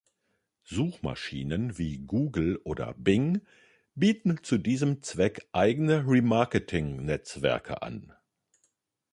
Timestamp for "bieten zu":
3.93-4.57